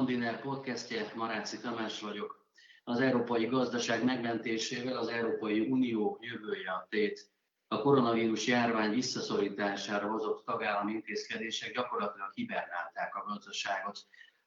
[0.00, 2.46] Mondiner podcastje, Maráci Tamás vagyok.
[2.84, 7.30] Az európai gazdaság megmentésével az Európai Unió jövője a tét.
[7.68, 13.98] A koronavírus járvány visszaszorítására hozott tagállami intézkedések gyakorlatilag hibernálták a gazdaságot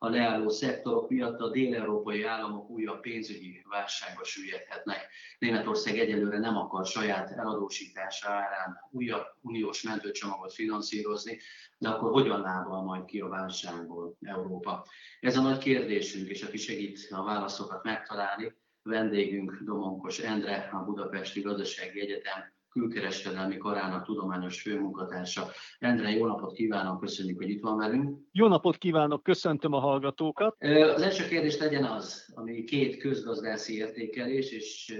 [0.03, 5.07] a leálló szektorok miatt a dél-európai államok újabb pénzügyi válságba süllyedhetnek.
[5.39, 11.39] Németország egyelőre nem akar saját eladósítása árán újabb uniós mentőcsomagot finanszírozni,
[11.77, 14.85] de akkor hogyan lábal majd ki a válságból Európa?
[15.19, 21.41] Ez a nagy kérdésünk, és aki segít a válaszokat megtalálni, vendégünk Domonkos Endre, a Budapesti
[21.41, 25.47] Gazdasági Egyetem külkereskedelmi karának tudományos főmunkatársa.
[25.79, 28.17] Endre, jó napot kívánok, köszönjük, hogy itt van velünk.
[28.31, 30.55] Jó napot kívánok, köszöntöm a hallgatókat.
[30.95, 34.95] Az első kérdés legyen az, ami két közgazdászi értékelés, és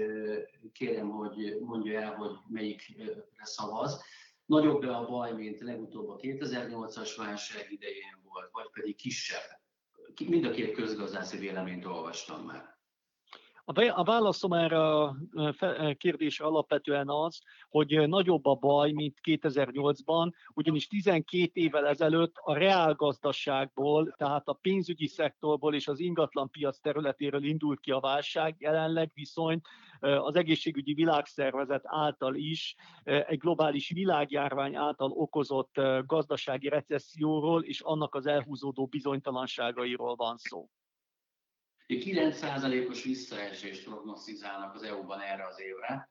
[0.72, 3.04] kérem, hogy mondja el, hogy melyikre
[3.42, 4.02] szavaz.
[4.46, 9.62] Nagyobb be a baj, mint legutóbb a 2008-as válság idején volt, vagy pedig kisebb?
[10.28, 12.73] Mind a két közgazdászi véleményt olvastam már.
[13.66, 15.16] A válaszom erre a
[15.96, 24.14] kérdésre alapvetően az, hogy nagyobb a baj, mint 2008-ban, ugyanis 12 évvel ezelőtt a reálgazdaságból,
[24.16, 29.66] tehát a pénzügyi szektorból és az ingatlan piac területéről indult ki a válság, jelenleg viszont
[30.00, 35.74] az egészségügyi világszervezet által is egy globális világjárvány által okozott
[36.06, 40.68] gazdasági recesszióról és annak az elhúzódó bizonytalanságairól van szó.
[41.88, 46.10] 9%-os visszaesést prognosztizálnak az EU-ban erre az évre,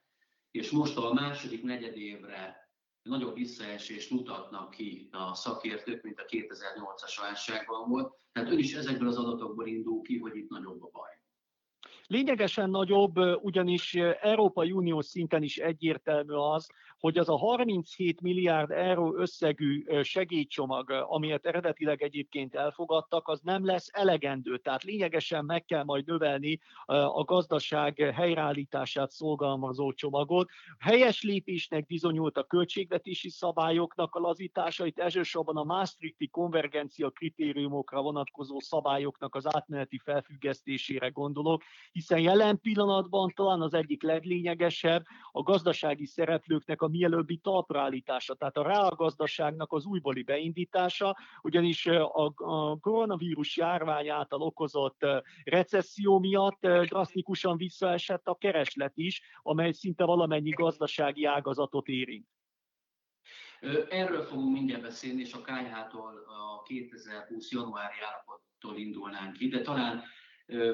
[0.52, 2.70] és most a második negyedévre
[3.02, 8.14] nagyobb visszaesést mutatnak ki a szakértők, mint a 2008-as válságban volt.
[8.32, 11.23] Tehát ön is ezekből az adatokból indul ki, hogy itt nagyobb a baj.
[12.08, 16.68] Lényegesen nagyobb, ugyanis Európai Unió szinten is egyértelmű az,
[17.04, 23.90] hogy az a 37 milliárd euró összegű segélycsomag, amilyet eredetileg egyébként elfogadtak, az nem lesz
[23.92, 24.58] elegendő.
[24.58, 30.50] Tehát lényegesen meg kell majd növelni a gazdaság helyreállítását szolgálmazó csomagot.
[30.80, 38.60] Helyes lépésnek bizonyult a költségvetési szabályoknak a lazítása, itt elsősorban a Maastrichti konvergencia kritériumokra vonatkozó
[38.60, 41.64] szabályoknak az átmeneti felfüggesztésére gondolok,
[42.04, 48.64] hiszen jelen pillanatban talán az egyik leglényegesebb a gazdasági szereplőknek a mielőbbi talpraállítása, tehát a
[48.64, 52.34] reálgazdaságnak az újbóli beindítása, ugyanis a,
[52.80, 55.06] koronavírus járvány által okozott
[55.44, 62.28] recesszió miatt drasztikusan visszaesett a kereslet is, amely szinte valamennyi gazdasági ágazatot érint.
[63.90, 70.04] Erről fogunk mindjárt beszélni, és a KH-tól a 2020 januári állapottól indulnánk ki, de talán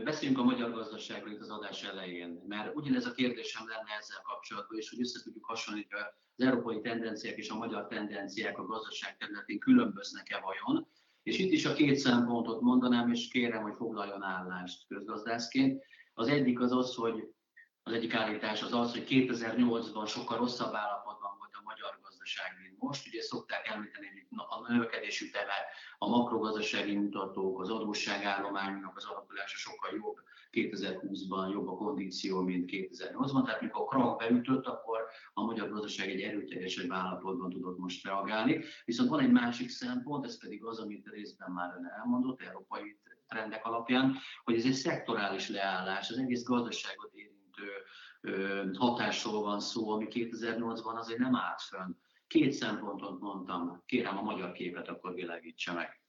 [0.03, 4.78] Beszéljünk a magyar gazdaságról itt az adás elején, mert ugyanez a kérdésem lenne ezzel kapcsolatban,
[4.78, 6.02] és hogy össze tudjuk hasonlítani
[6.35, 10.88] az európai tendenciák és a magyar tendenciák a gazdaság területén különböznek-e vajon.
[11.24, 15.84] És itt is a két szempontot mondanám, és kérem, hogy foglaljon állást közgazdászként.
[16.13, 17.34] Az egyik az az, hogy
[17.84, 22.79] az egyik állítás az az, hogy 2008-ban sokkal rosszabb állapotban volt a magyar gazdaság, mint
[22.79, 23.08] most.
[23.08, 25.53] Ugye szokták említeni, hogy a növekedés üteme,
[26.01, 30.17] a makrogazdasági mutatók, az adósságállománynak az alakulása sokkal jobb
[30.51, 33.45] 2020-ban, jobb a kondíció, mint 2008-ban.
[33.45, 34.99] Tehát mikor a krak beütött, akkor
[35.33, 38.63] a magyar gazdaság egy erőteljesebb állapotban tudott most reagálni.
[38.85, 43.66] Viszont van egy másik szempont, ez pedig az, amit részben már ön elmondott, európai trendek
[43.66, 47.67] alapján, hogy ez egy szektorális leállás, az egész gazdaságot érintő
[48.77, 51.91] hatásról van szó, ami 2008-ban azért nem állt fönn.
[52.29, 56.01] Két szempontot mondtam, kérem a magyar képet akkor világítsa meg.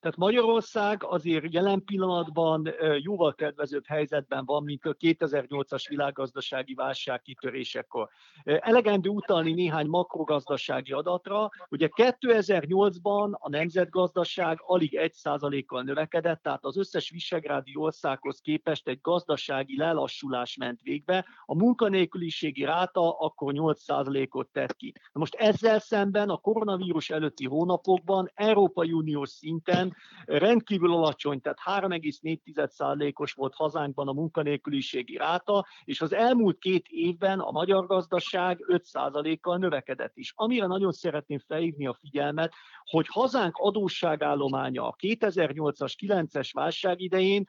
[0.00, 2.68] Tehát Magyarország azért jelen pillanatban
[2.98, 8.08] jóval kedvezőbb helyzetben van, mint a 2008-as világgazdasági válság kitörésekor.
[8.44, 11.48] Elegendő utalni néhány makrogazdasági adatra.
[11.68, 19.76] Ugye 2008-ban a nemzetgazdaság alig 1%-kal növekedett, tehát az összes visegrádi országhoz képest egy gazdasági
[19.76, 21.26] lelassulás ment végbe.
[21.44, 24.92] A munkanélküliségi ráta akkor 8%-ot tett ki.
[25.12, 29.89] Na most ezzel szemben a koronavírus előtti hónapokban Európai Uniós szinten
[30.24, 37.50] rendkívül alacsony, tehát 3,4%-os volt hazánkban a munkanélküliségi ráta, és az elmúlt két évben a
[37.50, 40.32] magyar gazdaság 5%-kal növekedett is.
[40.36, 42.52] Amire nagyon szeretném felhívni a figyelmet,
[42.84, 47.48] hogy hazánk adósságállománya a 2008-as, 9-es válság idején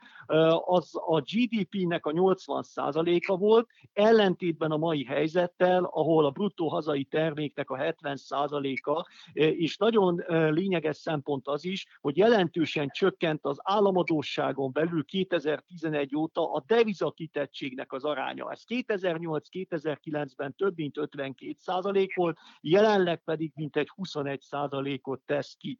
[0.65, 7.69] az a GDP-nek a 80%-a volt, ellentétben a mai helyzettel, ahol a bruttó hazai terméknek
[7.69, 16.15] a 70%-a, és nagyon lényeges szempont az is, hogy jelentősen csökkent az államadóságon belül 2011
[16.15, 18.51] óta a devizakitettségnek az aránya.
[18.51, 25.79] Ez 2008-2009-ben több mint 52 százalék volt, jelenleg pedig mintegy 21 százalékot tesz ki.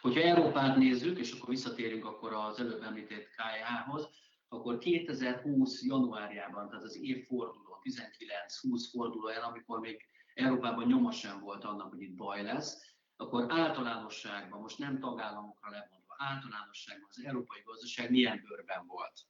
[0.00, 4.08] Hogyha Európát nézzük, és akkor visszatérünk akkor az előbb említett KH-hoz,
[4.48, 11.90] akkor 2020 januárjában, tehát az évforduló, 19-20 fordulóján, amikor még Európában nyoma sem volt annak,
[11.90, 12.91] hogy itt baj lesz,
[13.22, 19.20] akkor általánosságban, most nem tagállamokra lemondva, általánosságban az európai gazdaság milyen bőrben volt.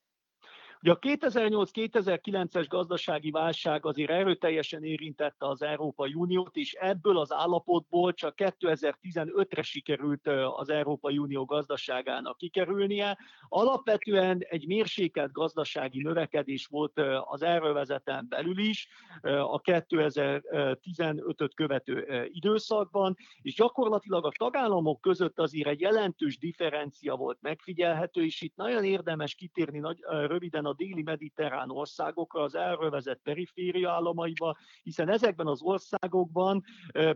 [0.82, 8.12] Ugye a 2008-2009-es gazdasági válság azért erőteljesen érintette az Európai Uniót, és ebből az állapotból
[8.14, 13.18] csak 2015-re sikerült az Európai Unió gazdaságának kikerülnie.
[13.48, 18.88] Alapvetően egy mérsékelt gazdasági növekedés volt az erővezeten belül is
[19.22, 28.24] a 2015-öt követő időszakban, és gyakorlatilag a tagállamok között azért egy jelentős differencia volt megfigyelhető,
[28.24, 34.56] és itt nagyon érdemes kitérni nagy, röviden a déli mediterrán országokra, az elrövezett periféria államaiba,
[34.82, 36.64] hiszen ezekben az országokban,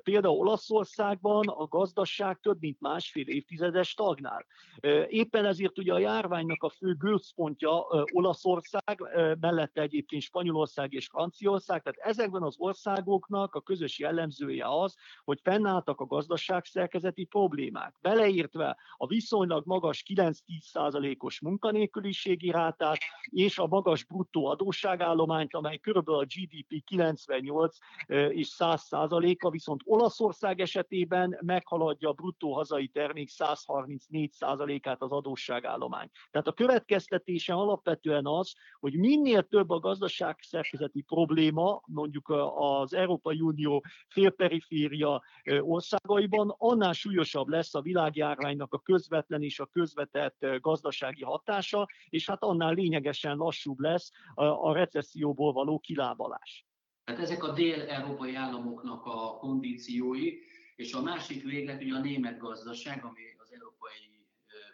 [0.03, 4.47] például Olaszországban a gazdaság több mint másfél évtizedes stagnál.
[5.09, 9.03] Éppen ezért ugye a járványnak a fő gőzpontja Olaszország,
[9.41, 16.01] mellette egyébként Spanyolország és Franciaország, tehát ezekben az országoknak a közös jellemzője az, hogy fennálltak
[16.01, 22.99] a gazdaságszerkezeti problémák, beleértve a viszonylag magas 9-10 os munkanélküliségi rátát,
[23.47, 27.77] és a magas bruttó adósságállományt, amely körülbelül a GDP 98
[28.29, 36.11] és 100 százaléka, viszont Olaszország esetében meghaladja a bruttó hazai termék 134 százalékát az adósságállomány.
[36.31, 43.85] Tehát a következtetése alapvetően az, hogy minél több a gazdaságszerkezeti probléma, mondjuk az Európai Unió
[44.09, 45.23] félperiféria
[45.61, 52.43] országaiban, annál súlyosabb lesz a világjárványnak a közvetlen és a közvetett gazdasági hatása, és hát
[52.43, 56.67] annál lényegesen lassúbb lesz a recesszióból való kilábalás.
[57.05, 60.39] Tehát ezek a dél-európai államoknak a kondíciói,
[60.77, 64.25] és a másik véglet ugye a német gazdaság, ami az Európai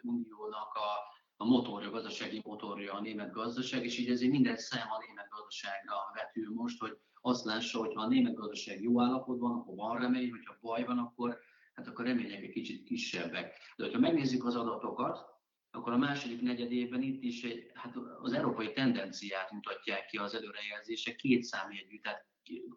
[0.01, 0.89] Uniónak a,
[1.35, 5.29] a motorja, a gazdasági motorja a német gazdaság, és így ezért minden szem a német
[5.29, 9.99] gazdaságra vetül most, hogy azt lássa, hogy ha a német gazdaság jó állapotban, akkor van
[9.99, 11.39] remény, hogyha baj van, akkor,
[11.73, 13.57] hát akkor remények egy kicsit kisebbek.
[13.75, 15.32] De ha megnézzük az adatokat,
[15.75, 20.33] akkor a második negyed évben itt is egy, hát az európai tendenciát mutatják ki az
[20.33, 22.25] előrejelzések, két számjegyű, tehát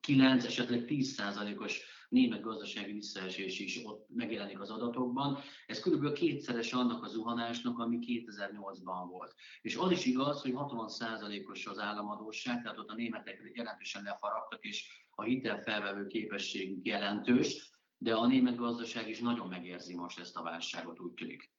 [0.01, 5.39] 9, esetleg 10 százalékos német gazdasági visszaesés is ott megjelenik az adatokban.
[5.67, 9.35] Ez körülbelül kétszeres annak a zuhanásnak, ami 2008-ban volt.
[9.61, 14.65] És az is igaz, hogy 60 százalékos az államadóság, tehát ott a németek jelentősen lefaragtak,
[14.65, 20.43] és a hitelfelvevő képességük jelentős, de a német gazdaság is nagyon megérzi most ezt a
[20.43, 21.55] válságot, úgy tűnik.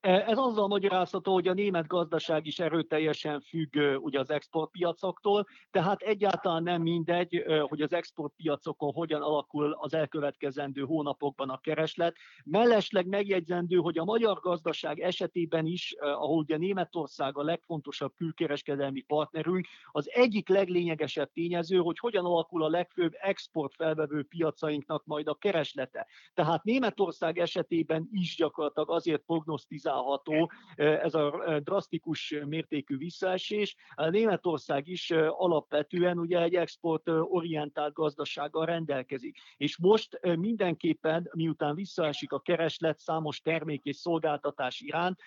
[0.00, 6.62] Ez azzal magyarázható, hogy a német gazdaság is erőteljesen függ ugye az exportpiacoktól, tehát egyáltalán
[6.62, 12.16] nem mindegy, hogy az exportpiacokon hogyan alakul az elkövetkezendő hónapokban a kereslet.
[12.44, 19.66] Mellesleg megjegyzendő, hogy a magyar gazdaság esetében is, ahol ugye Németország a legfontosabb külkereskedelmi partnerünk,
[19.92, 26.06] az egyik leglényegesebb tényező, hogy hogyan alakul a legfőbb exportfelvevő piacainknak majd a kereslete.
[26.34, 33.76] Tehát Németország esetében is gyakorlatilag azért prognosztizál, realizálható ez a drasztikus mértékű visszaesés.
[34.10, 39.38] Németország is alapvetően ugye egy exportorientált gazdasággal rendelkezik.
[39.56, 45.20] És most mindenképpen, miután visszaesik a kereslet számos termék és szolgáltatás iránt,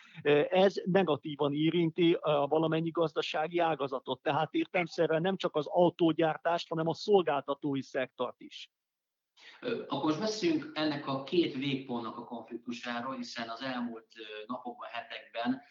[0.49, 2.17] ez negatívan érinti
[2.47, 4.21] valamennyi gazdasági ágazatot.
[4.21, 8.69] Tehát értemszerűen nem csak az autógyártást, hanem a szolgáltatói szektort is.
[9.87, 14.07] Akkor most beszéljünk ennek a két végpontnak a konfliktusáról, hiszen az elmúlt
[14.47, 15.61] napokban, hetekben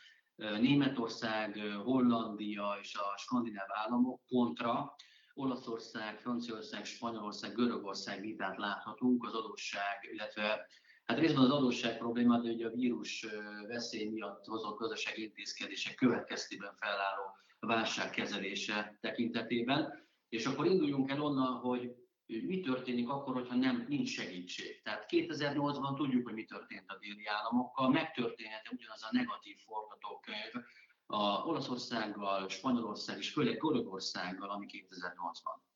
[0.61, 4.95] Németország, Hollandia és a skandináv államok kontra
[5.35, 10.67] Olaszország, Franciaország, Spanyolország, Görögország vitát láthatunk az adósság, illetve
[11.05, 13.27] hát részben az adósság probléma, de ugye a vírus
[13.69, 20.09] veszély miatt hozott gazdasági intézkedések következtében felálló válság kezelése tekintetében.
[20.29, 22.02] És akkor induljunk el onnan, hogy
[22.41, 24.83] mi történik akkor, hogyha nem, nincs segítség.
[24.83, 30.65] Tehát 2008-ban tudjuk, hogy mi történt a déli államokkal, megtörténhet ugyanaz a negatív forgatókönyv
[31.07, 35.72] a Olaszországgal, Spanyolország és főleg Görögországgal, ami 2008-ban.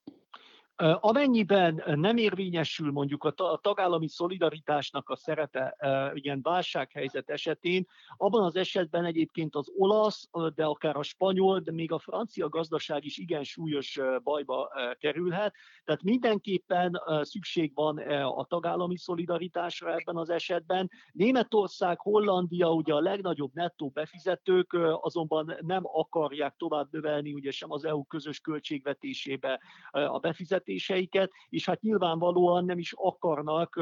[1.00, 5.76] Amennyiben nem érvényesül mondjuk a tagállami szolidaritásnak a szerepe
[6.14, 11.92] ilyen válsághelyzet esetén, abban az esetben egyébként az olasz, de akár a spanyol, de még
[11.92, 15.54] a francia gazdaság is igen súlyos bajba kerülhet.
[15.84, 20.90] Tehát mindenképpen szükség van a tagállami szolidaritásra ebben az esetben.
[21.12, 27.84] Németország, Hollandia ugye a legnagyobb nettó befizetők, azonban nem akarják tovább növelni ugye sem az
[27.84, 33.80] EU közös költségvetésébe a befizetést, költségvetéseiket, és hát nyilvánvalóan nem is akarnak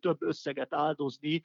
[0.00, 1.42] több összeget áldozni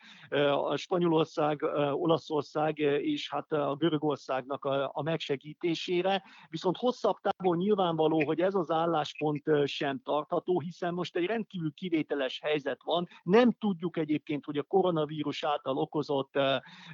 [0.69, 6.23] a Spanyolország, Olaszország és hát a Görögországnak a megsegítésére.
[6.49, 12.39] Viszont hosszabb távon nyilvánvaló, hogy ez az álláspont sem tartható, hiszen most egy rendkívül kivételes
[12.43, 13.07] helyzet van.
[13.23, 16.39] Nem tudjuk egyébként, hogy a koronavírus által okozott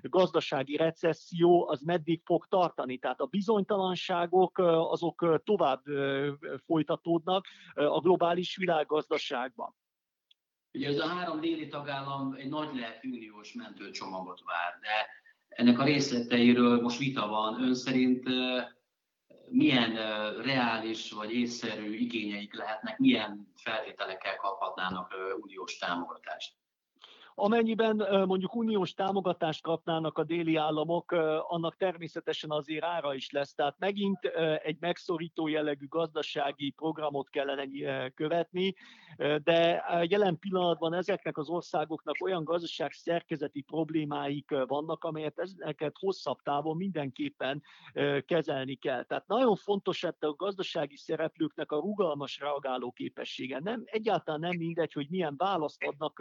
[0.01, 2.97] gazdasági recesszió az meddig fog tartani.
[2.97, 4.57] Tehát a bizonytalanságok
[4.91, 5.81] azok tovább
[6.65, 7.45] folytatódnak
[7.87, 9.75] a globális világgazdaságban.
[10.73, 15.07] Ugye ez a három déli tagállam egy nagy lelkű uniós mentőcsomagot vár, de
[15.47, 17.61] ennek a részleteiről most vita van.
[17.61, 18.29] Ön szerint
[19.49, 19.93] milyen
[20.41, 26.55] reális vagy észszerű igényeik lehetnek, milyen feltételekkel kaphatnának uniós támogatást?
[27.39, 31.11] Amennyiben mondjuk uniós támogatást kapnának a déli államok,
[31.47, 33.53] annak természetesen azért ára is lesz.
[33.53, 34.25] Tehát megint
[34.63, 38.75] egy megszorító jellegű gazdasági programot kellene követni,
[39.43, 46.77] de jelen pillanatban ezeknek az országoknak olyan gazdaság szerkezeti problémáik vannak, amelyet ezeket hosszabb távon
[46.77, 47.63] mindenképpen
[48.25, 49.03] kezelni kell.
[49.03, 53.59] Tehát nagyon fontos a gazdasági szereplőknek a rugalmas reagáló képessége.
[53.63, 56.19] Nem, egyáltalán nem mindegy, hogy milyen választ adnak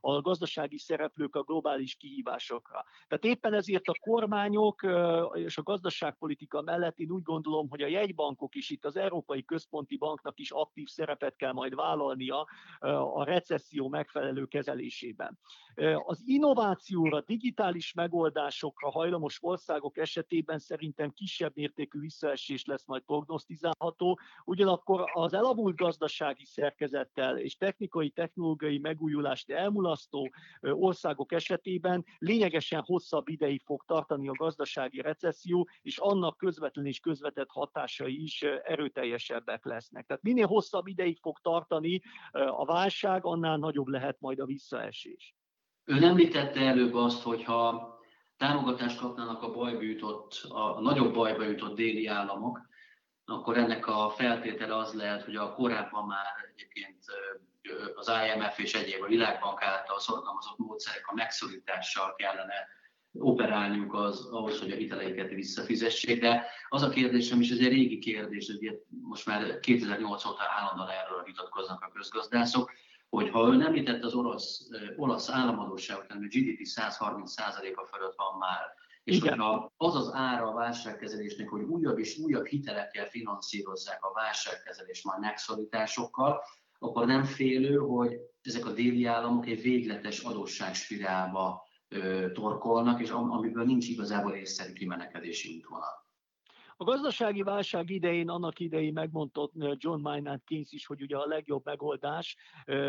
[0.00, 2.84] a gazdasági gazdasági szereplők a globális kihívásokra.
[3.08, 4.86] Tehát éppen ezért a kormányok
[5.32, 9.96] és a gazdaságpolitika mellett én úgy gondolom, hogy a jegybankok is itt az Európai Központi
[9.96, 12.46] Banknak is aktív szerepet kell majd vállalnia
[13.14, 15.38] a recesszió megfelelő kezelésében.
[16.04, 25.10] Az innovációra, digitális megoldásokra hajlamos országok esetében szerintem kisebb mértékű visszaesés lesz majd prognosztizálható, ugyanakkor
[25.12, 30.30] az elavult gazdasági szerkezettel és technikai, technológiai megújulást elmulasztó
[30.60, 37.48] országok esetében lényegesen hosszabb ideig fog tartani a gazdasági recesszió, és annak közvetlen és közvetett
[37.50, 40.06] hatásai is erőteljesebbek lesznek.
[40.06, 42.00] Tehát minél hosszabb ideig fog tartani
[42.32, 45.34] a válság, annál nagyobb lehet majd a visszaesés.
[45.84, 47.98] Ön említette előbb azt, hogyha
[48.36, 52.68] támogatást kapnának a bajba jutott, a nagyobb bajba jutott déli államok,
[53.24, 57.04] akkor ennek a feltétele az lehet, hogy a korábban már egyébként
[58.00, 62.68] az IMF és egyéb a világbank által szorgalmazott módszerek a megszorítással kellene
[63.12, 66.20] operálniuk az, ahhoz, hogy a hiteleiket visszafizessék.
[66.20, 70.88] De az a kérdésem is, ez egy régi kérdés, hogy most már 2008 óta állandóan
[70.88, 72.72] erről vitatkoznak a közgazdászok,
[73.08, 78.74] hogy ha ön említett az orosz, olasz államadóságot, ami a GDP 130%-a fölött van már,
[79.04, 79.38] és Igen.
[79.38, 85.20] hogyha az az ára a válságkezelésnek, hogy újabb és újabb hitelekkel finanszírozzák a válságkezelést majd
[85.20, 86.42] megszorításokkal,
[86.82, 91.62] akkor nem félő, hogy ezek a déli államok egy végletes adósságspirálba
[92.32, 96.08] torkolnak, és amiből nincs igazából észszerű kimenekedési útvonal.
[96.80, 101.64] A gazdasági válság idején, annak idején megmondta John Maynard Keynes is, hogy ugye a legjobb
[101.64, 102.36] megoldás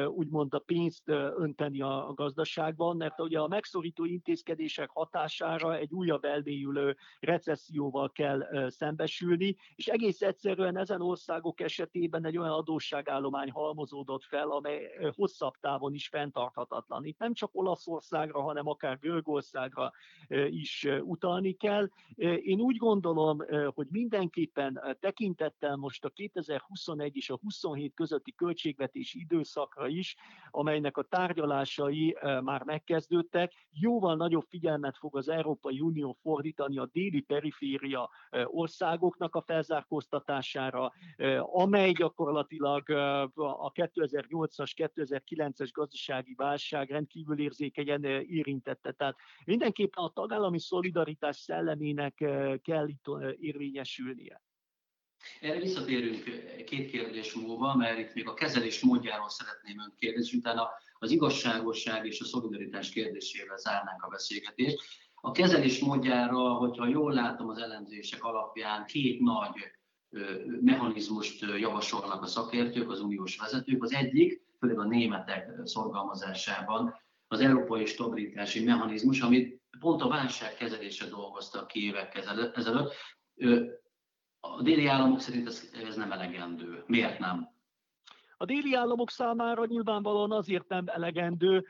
[0.08, 6.98] úgymond a pénzt önteni a gazdaságban, mert ugye a megszorító intézkedések hatására egy újabb elmélyülő
[7.20, 14.82] recesszióval kell szembesülni, és egész egyszerűen ezen országok esetében egy olyan adósságállomány halmozódott fel, amely
[15.16, 17.06] hosszabb távon is fenntarthatatlan.
[17.06, 19.92] Itt nem csak Olaszországra, hanem akár Görögországra
[20.50, 21.90] is utalni kell.
[22.44, 23.40] Én úgy gondolom,
[23.74, 30.16] hogy mindenképpen tekintettel most a 2021 és a 27 közötti költségvetési időszakra is,
[30.52, 37.22] amelynek a tárgyalásai már megkezdődtek, jóval nagyobb figyelmet fog az Európai Unió fordítani a déli
[37.22, 38.10] periféria
[38.46, 40.92] országoknak a felzárkóztatására,
[41.40, 42.90] amely gyakorlatilag
[43.36, 48.92] a 2008-as, 2009-es gazdasági válság rendkívül érzékenyen érintette.
[48.92, 52.14] Tehát mindenképpen a tagállami szolidaritás szellemének
[52.64, 53.06] kell itt
[53.40, 54.42] érvényesíteni érvényesülnie.
[55.40, 56.24] Erre visszatérünk
[56.66, 62.06] két kérdés múlva, mert itt még a kezelés módjáról szeretném önt kérdezni, utána az igazságosság
[62.06, 64.80] és a szolidaritás kérdésével zárnánk a beszélgetést.
[65.16, 69.72] A kezelés módjára, hogyha jól látom az elemzések alapján, két nagy
[70.62, 73.84] mechanizmust javasolnak a szakértők, az uniós vezetők.
[73.84, 76.96] Az egyik, főleg a németek szorgalmazásában,
[77.28, 82.94] az európai stabilitási mechanizmus, amit pont a válság kezelése dolgoztak ki évekkel ezelőtt.
[84.40, 86.84] A déli államok szerint ez, ez nem elegendő.
[86.88, 87.50] Miért nem?
[88.42, 91.66] A déli államok számára nyilvánvalóan azért nem elegendő,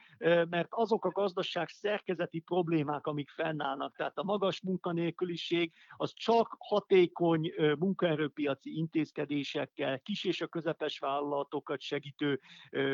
[0.50, 7.54] mert azok a gazdaság szerkezeti problémák, amik fennállnak, tehát a magas munkanélküliség, az csak hatékony
[7.80, 12.40] munkaerőpiaci intézkedésekkel, kis és a közepes vállalatokat segítő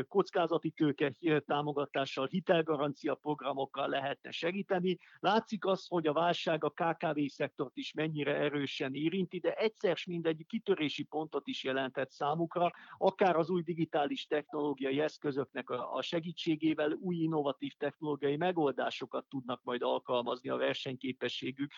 [0.08, 1.14] kockázati tőke
[1.46, 4.98] támogatással, hitelgarancia programokkal lehetne segíteni.
[5.20, 10.46] Látszik az, hogy a válság a KKV szektort is mennyire erősen érinti, de egyszer mindegy
[10.48, 17.74] kitörési pontot is jelentett számukra, akár az új digitális technológiai eszközöknek a segítségével új innovatív
[17.78, 21.72] technológiai megoldásokat tudnak majd alkalmazni a versenyképességük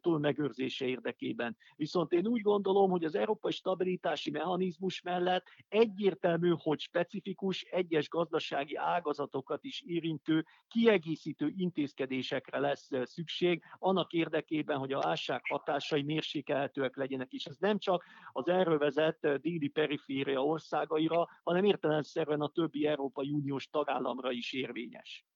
[0.00, 1.56] túl megőrzése érdekében.
[1.76, 8.76] Viszont én úgy gondolom, hogy az európai stabilitási mechanizmus mellett egyértelmű, hogy specifikus, egyes gazdasági
[8.76, 17.32] ágazatokat is érintő, kiegészítő intézkedésekre lesz szükség, annak érdekében, hogy a válság hatásai mérsékelhetőek legyenek,
[17.32, 23.30] és ez nem csak az erről vezet déli periféria országaira, hanem értelemszerűen a többi Európai
[23.30, 25.26] Uniós tagállamra is érvényes.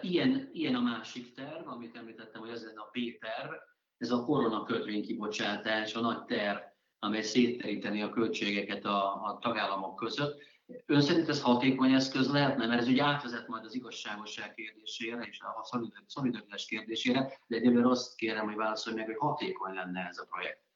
[0.00, 3.52] Ilyen, ilyen a másik terv, amit említettem, hogy ez lenne a B-terv,
[3.96, 6.58] ez a korona kötvénykibocsátás, a nagy terv,
[6.98, 10.42] amely szétteríteni a költségeket a, a tagállamok között.
[10.86, 15.40] Ön szerint ez hatékony eszköz lehetne, mert ez ugye átvezet majd az igazságosság kérdésére és
[15.40, 20.26] a szolidaritás kérdésére, de egyébként azt kérem, hogy válaszolj meg, hogy hatékony lenne ez a
[20.30, 20.69] projekt.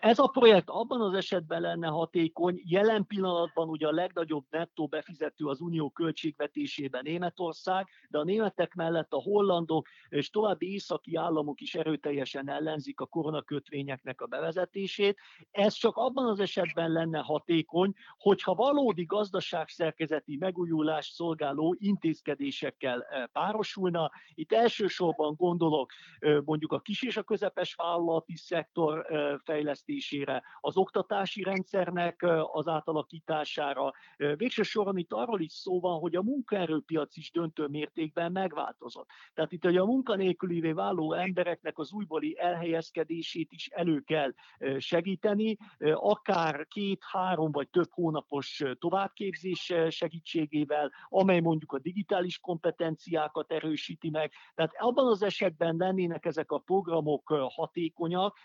[0.00, 5.46] Ez a projekt abban az esetben lenne hatékony, jelen pillanatban ugye a legnagyobb nettó befizető
[5.46, 11.74] az unió költségvetésében Németország, de a németek mellett a hollandok és további északi államok is
[11.74, 15.18] erőteljesen ellenzik a koronakötvényeknek a bevezetését.
[15.50, 24.10] Ez csak abban az esetben lenne hatékony, hogyha valódi gazdaságszerkezeti megújulás szolgáló intézkedésekkel párosulna.
[24.34, 25.92] Itt elsősorban gondolok
[26.44, 29.06] mondjuk a kis és a közepes vállalati szektor
[29.44, 33.92] fejlesztésére, fejlesztésére, az oktatási rendszernek az átalakítására.
[34.16, 39.08] Végső soron itt arról is szó van, hogy a munkaerőpiac is döntő mértékben megváltozott.
[39.34, 44.32] Tehát itt hogy a munkanélkülivé váló embereknek az újbóli elhelyezkedését is elő kell
[44.78, 45.56] segíteni,
[45.94, 54.32] akár két-három vagy több hónapos továbbképzés segítségével, amely mondjuk a digitális kompetenciákat erősíti meg.
[54.54, 58.36] Tehát abban az esetben lennének ezek a programok hatékonyak,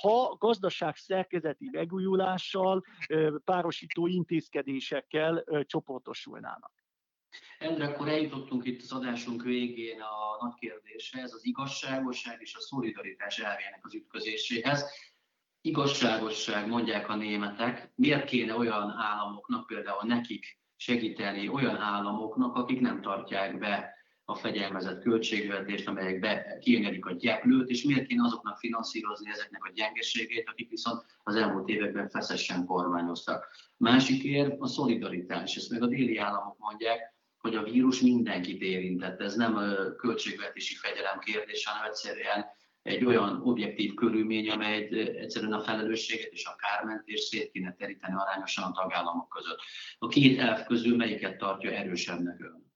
[0.00, 2.84] ha gazdaság szerkezeti megújulással,
[3.44, 6.72] párosító intézkedésekkel csoportosulnának.
[7.58, 13.38] Endre, akkor eljutottunk itt az adásunk végén a nagy kérdéshez, az igazságosság és a szolidaritás
[13.38, 14.84] elvének az ütközéséhez.
[15.60, 23.00] Igazságosság, mondják a németek, miért kéne olyan államoknak, például nekik segíteni olyan államoknak, akik nem
[23.00, 23.93] tartják be
[24.24, 29.72] a fegyelmezett költségvetést, amelyek be, kiengedik a gyeplőt, és miért kéne azoknak finanszírozni ezeknek a
[29.74, 33.46] gyengeségét, akik viszont az elmúlt években feszesen kormányoztak.
[33.76, 39.20] Másik ér a szolidaritás, ezt meg a déli államok mondják, hogy a vírus mindenkit érintett.
[39.20, 42.44] Ez nem a költségvetési fegyelem kérdés, hanem egyszerűen
[42.82, 48.64] egy olyan objektív körülmény, amely egyszerűen a felelősséget és a kármentést szét kéne teríteni arányosan
[48.64, 49.58] a tagállamok között.
[49.98, 52.73] A két elv közül melyiket tartja erősebbnek ön?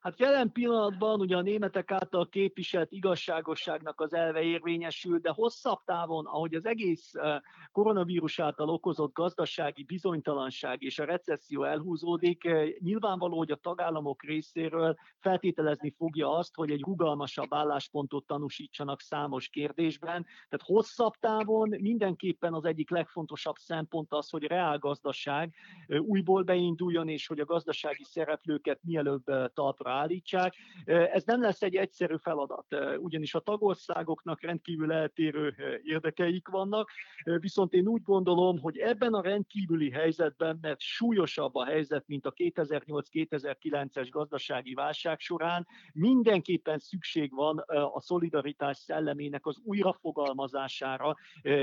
[0.00, 6.26] Hát jelen pillanatban ugye a németek által képviselt igazságosságnak az elve érvényesül, de hosszabb távon,
[6.26, 7.38] ahogy az egész eh,
[7.72, 14.96] koronavírus által okozott gazdasági bizonytalanság és a recesszió elhúzódik, eh, nyilvánvaló, hogy a tagállamok részéről
[15.20, 20.26] feltételezni fogja azt, hogy egy rugalmasabb álláspontot tanúsítsanak számos kérdésben.
[20.48, 25.54] Tehát hosszabb távon mindenképpen az egyik legfontosabb szempont az, hogy reál gazdaság
[25.86, 30.54] eh, újból beinduljon, és hogy a gazdasági szereplőket mielőbb talpra állítsák.
[30.84, 32.66] Ez nem lesz egy egyszerű feladat,
[32.98, 36.90] ugyanis a tagországoknak rendkívül eltérő érdekeik vannak,
[37.24, 42.32] viszont én úgy gondolom, hogy ebben a rendkívüli helyzetben, mert súlyosabb a helyzet, mint a
[42.32, 47.58] 2008-2009-es gazdasági válság során, mindenképpen szükség van
[47.94, 51.16] a szolidaritás szellemének az újrafogalmazására,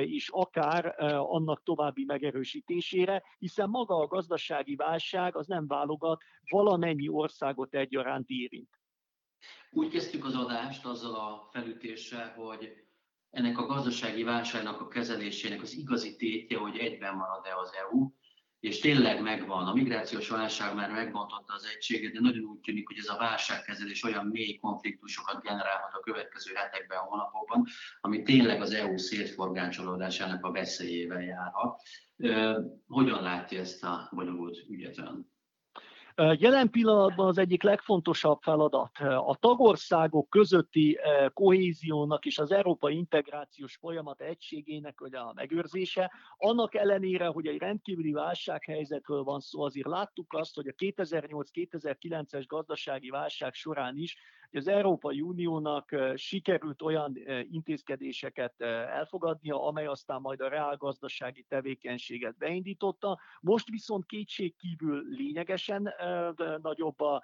[0.05, 7.75] és akár annak további megerősítésére, hiszen maga a gazdasági válság az nem válogat valamennyi országot
[7.75, 8.69] egyaránt iránt érint.
[9.69, 12.83] Úgy kezdtük az adást azzal a felütéssel, hogy
[13.29, 18.11] ennek a gazdasági válságnak a kezelésének az igazi tétje, hogy egyben marad-e az EU,
[18.59, 19.67] és tényleg megvan.
[19.67, 24.03] A migrációs válság már megbontotta az egységet, de nagyon úgy tűnik, hogy ez a válságkezelés
[24.03, 27.65] olyan mély konfliktusokat generálhat a következő hetekben, hónapokban,
[28.01, 31.81] ami tényleg az EU szétforgácsolódásának a veszélyével járhat.
[32.87, 35.33] Hogyan látja ezt a bonyolult ügyet ön?
[36.15, 40.99] Jelen pillanatban az egyik legfontosabb feladat a tagországok közötti
[41.33, 46.11] kohéziónak és az európai integrációs folyamat egységének ugye a megőrzése.
[46.37, 53.09] Annak ellenére, hogy egy rendkívüli válsághelyzetről van szó, azért láttuk azt, hogy a 2008-2009-es gazdasági
[53.09, 54.17] válság során is
[54.51, 57.17] hogy az Európai Uniónak sikerült olyan
[57.51, 63.19] intézkedéseket elfogadnia, amely aztán majd a reálgazdasági tevékenységet beindította.
[63.41, 65.93] Most viszont kétségkívül lényegesen
[66.61, 67.21] nagyobb a,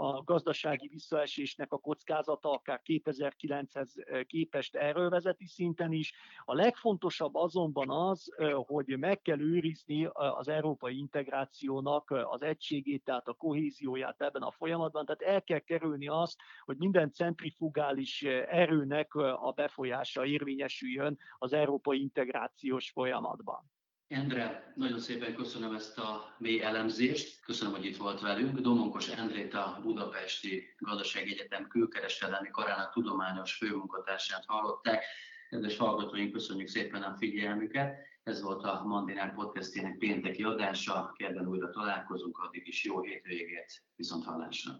[0.00, 6.12] a gazdasági visszaesésnek a kockázata, akár 2009-hez képest erről vezeti szinten is.
[6.44, 8.34] A legfontosabb azonban az,
[8.66, 15.04] hogy meg kell őrizni az európai integrációnak az egységét, tehát a kohézióját ebben a folyamatban,
[15.04, 22.90] tehát el kell kerülni azt, hogy minden centrifugális erőnek a befolyása érvényesüljön az európai integrációs
[22.90, 23.70] folyamatban.
[24.08, 28.58] Endre, nagyon szépen köszönöm ezt a mély elemzést, köszönöm, hogy itt volt velünk.
[28.58, 35.04] Domonkos Endrét a Budapesti Gazdasági Egyetem külkereskedelmi karának tudományos főmunkatársát hallották.
[35.50, 37.96] Kedves hallgatóink, köszönjük szépen a figyelmüket.
[38.22, 41.12] Ez volt a Mandinár podcastjének pénteki adása.
[41.16, 44.72] Kedden újra találkozunk, addig is jó hétvégét, viszont hallásra.